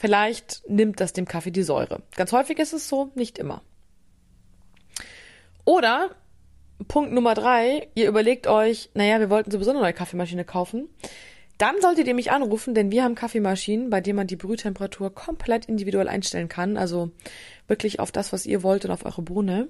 Vielleicht 0.01 0.63
nimmt 0.67 0.99
das 0.99 1.13
dem 1.13 1.27
Kaffee 1.27 1.51
die 1.51 1.63
Säure. 1.63 2.01
Ganz 2.17 2.33
häufig 2.33 2.59
ist 2.59 2.73
es 2.73 2.89
so, 2.89 3.11
nicht 3.17 3.39
immer. 3.39 3.61
Oder 5.67 6.17
Punkt 6.89 7.13
Nummer 7.13 7.35
drei, 7.35 7.89
ihr 7.95 8.09
überlegt 8.09 8.47
euch, 8.47 8.89
naja, 8.95 9.21
wir 9.21 9.29
wollten 9.29 9.51
sowieso 9.51 9.73
eine 9.73 9.81
neue 9.81 9.93
Kaffeemaschine 9.93 10.47
kaufen. 10.47 10.89
Dann 11.59 11.83
solltet 11.83 12.09
ihr 12.09 12.15
mich 12.15 12.33
anrufen, 12.33 12.75
denn 12.75 12.91
wir 12.91 13.05
haben 13.05 13.15
Kaffeemaschinen, 13.15 13.91
bei 13.91 14.01
denen 14.01 14.17
man 14.17 14.27
die 14.27 14.37
Brühtemperatur 14.37 15.15
komplett 15.15 15.67
individuell 15.67 16.09
einstellen 16.09 16.49
kann. 16.49 16.79
Also 16.79 17.11
wirklich 17.69 18.01
auf 18.01 18.11
das, 18.11 18.33
was 18.33 18.47
ihr 18.47 18.63
wollt 18.63 18.87
und 18.87 18.93
auf 18.93 19.05
eure 19.05 19.21
Bohne. 19.21 19.69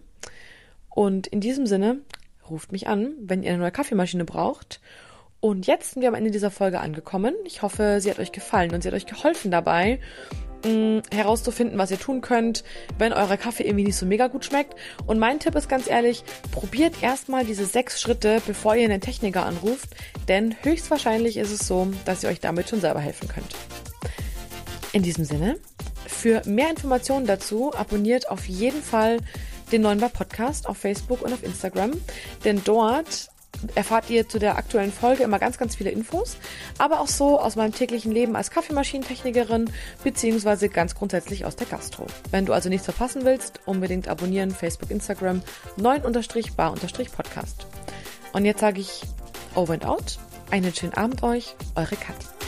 Und 0.91 1.27
in 1.27 1.41
diesem 1.41 1.67
Sinne, 1.67 2.03
ruft 2.49 2.71
mich 2.71 2.87
an, 2.87 3.15
wenn 3.19 3.43
ihr 3.43 3.51
eine 3.51 3.59
neue 3.59 3.73
Kaffeemaschine 3.73 4.25
braucht. 4.25 4.81
Und 5.41 5.67
jetzt 5.67 5.93
sind 5.93 6.03
wir 6.03 6.09
am 6.09 6.15
Ende 6.15 6.31
dieser 6.31 6.51
Folge 6.51 6.81
angekommen. 6.81 7.35
Ich 7.45 7.63
hoffe, 7.63 7.99
sie 8.01 8.11
hat 8.11 8.19
euch 8.19 8.31
gefallen 8.31 8.73
und 8.75 8.83
sie 8.83 8.89
hat 8.89 8.95
euch 8.95 9.07
geholfen 9.07 9.51
dabei, 9.51 9.99
mh, 10.67 11.03
herauszufinden, 11.11 11.79
was 11.79 11.91
ihr 11.91 11.99
tun 11.99 12.21
könnt, 12.21 12.63
wenn 12.99 13.15
euer 13.15 13.37
Kaffee 13.39 13.65
irgendwie 13.65 13.85
nicht 13.85 13.97
so 13.97 14.05
mega 14.05 14.27
gut 14.27 14.45
schmeckt. 14.45 14.75
Und 15.07 15.19
mein 15.19 15.41
Tipp 15.41 15.55
ist 15.55 15.69
ganz 15.69 15.89
ehrlich, 15.89 16.25
probiert 16.53 17.03
erstmal 17.03 17.47
diese 17.47 17.65
sechs 17.65 18.03
Schritte, 18.03 18.43
bevor 18.47 18.77
ihr 18.77 18.85
einen 18.85 19.01
Techniker 19.01 19.47
anruft, 19.47 19.89
denn 20.29 20.55
höchstwahrscheinlich 20.63 21.39
ist 21.39 21.53
es 21.53 21.67
so, 21.67 21.89
dass 22.05 22.23
ihr 22.23 22.29
euch 22.29 22.41
damit 22.41 22.69
schon 22.69 22.83
selber 22.83 23.01
helfen 23.01 23.29
könnt. 23.29 23.57
In 24.93 25.03
diesem 25.03 25.25
Sinne, 25.25 25.57
für 26.07 26.43
mehr 26.45 26.69
Informationen 26.69 27.27
dazu 27.27 27.73
abonniert 27.75 28.29
auf 28.29 28.47
jeden 28.47 28.83
Fall 28.83 29.19
den 29.73 29.83
neuen 29.83 30.01
Bar 30.01 30.11
Podcast 30.11 30.69
auf 30.69 30.77
Facebook 30.77 31.23
und 31.23 31.33
auf 31.33 31.45
Instagram, 31.45 31.93
denn 32.45 32.61
dort 32.65 33.31
erfahrt 33.75 34.11
ihr 34.11 34.29
zu 34.29 34.39
der 34.39 34.57
aktuellen 34.57 34.93
Folge 34.93 35.23
immer 35.23 35.39
ganz, 35.39 35.59
ganz 35.59 35.77
viele 35.77 35.91
Infos, 35.91 36.37
aber 36.79 37.01
auch 37.01 37.09
so 37.09 37.41
aus 37.41 37.57
meinem 37.57 37.75
täglichen 37.75 38.13
Leben 38.13 38.37
als 38.37 38.51
Kaffeemaschinentechnikerin 38.51 39.71
beziehungsweise 40.03 40.69
ganz 40.69 40.95
grundsätzlich 40.95 41.45
aus 41.45 41.57
der 41.57 41.67
Gastro. 41.67 42.07
Wenn 42.31 42.47
du 42.47 42.53
also 42.53 42.69
nichts 42.69 42.85
verpassen 42.87 43.25
willst, 43.25 43.61
unbedingt 43.67 44.09
abonnieren 44.09 44.51
Facebook, 44.51 44.91
Instagram 44.91 45.43
9-bar-podcast. 45.79 47.67
Und 48.33 48.45
jetzt 48.45 48.61
sage 48.61 48.81
ich 48.81 49.03
over 49.55 49.75
and 49.75 49.85
out, 49.85 50.19
einen 50.51 50.75
schönen 50.75 50.95
Abend 50.95 51.23
euch, 51.23 51.55
eure 51.75 51.97
Kathi. 51.97 52.40